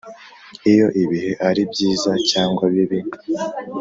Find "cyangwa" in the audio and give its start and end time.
2.29-2.63